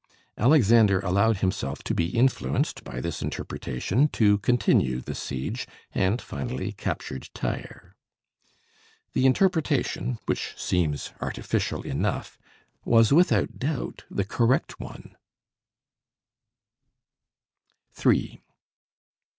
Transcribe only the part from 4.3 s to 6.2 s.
continue the siege, and